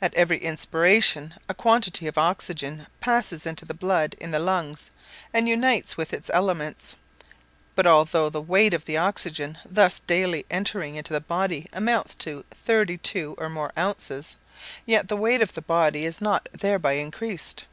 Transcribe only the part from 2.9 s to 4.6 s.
passes into the blood in the